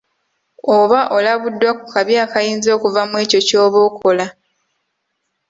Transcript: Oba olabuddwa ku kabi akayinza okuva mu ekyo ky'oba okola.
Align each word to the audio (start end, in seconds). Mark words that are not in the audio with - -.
Oba 0.77 0.99
olabuddwa 1.17 1.71
ku 1.79 1.85
kabi 1.93 2.13
akayinza 2.25 2.69
okuva 2.77 3.01
mu 3.09 3.15
ekyo 3.23 3.39
ky'oba 3.47 3.79
okola. 3.89 4.25